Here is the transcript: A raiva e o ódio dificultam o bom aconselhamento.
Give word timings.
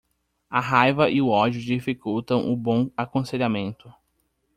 A 0.49 0.59
raiva 0.59 1.11
e 1.11 1.21
o 1.21 1.27
ódio 1.29 1.61
dificultam 1.61 2.51
o 2.51 2.57
bom 2.57 2.89
aconselhamento. 2.97 3.93